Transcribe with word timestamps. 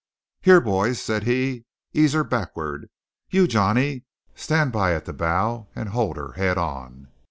"Here, 0.41 0.59
boys," 0.59 0.99
said 0.99 1.25
he, 1.25 1.65
"ease 1.93 2.13
her 2.13 2.23
backward. 2.23 2.89
You, 3.29 3.45
Johnny, 3.45 4.05
stand 4.33 4.71
by 4.71 4.95
at 4.95 5.05
the 5.05 5.13
bow 5.13 5.67
and 5.75 5.89
hold 5.89 6.17
her 6.17 6.31
head 6.31 6.57
on. 6.57 7.09